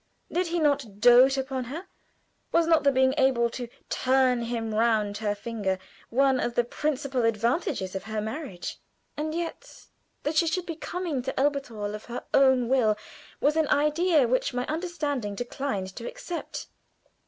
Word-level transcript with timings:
Did 0.31 0.47
he 0.47 0.57
not 0.59 0.99
dote 0.99 1.37
upon 1.37 1.65
her? 1.65 1.85
Was 2.51 2.65
not 2.65 2.83
the 2.83 2.91
being 2.91 3.13
able 3.19 3.51
to 3.51 3.67
"turn 3.87 4.41
him 4.41 4.73
round 4.73 5.17
her 5.17 5.35
finger" 5.35 5.77
one 6.09 6.39
of 6.39 6.55
the 6.55 6.63
principal 6.63 7.23
advantages 7.23 7.93
of 7.93 8.05
her 8.05 8.19
marriage? 8.19 8.79
And 9.15 9.35
yet, 9.35 9.85
that 10.23 10.37
she 10.37 10.47
should 10.47 10.65
be 10.65 10.75
coming 10.75 11.21
to 11.21 11.39
Elberthal 11.39 11.93
of 11.93 12.05
her 12.05 12.23
own 12.33 12.67
will, 12.67 12.97
was 13.39 13.55
an 13.55 13.67
idea 13.67 14.27
which 14.27 14.55
my 14.55 14.65
understanding 14.65 15.35
declined 15.35 15.95
to 15.95 16.07
accept. 16.07 16.65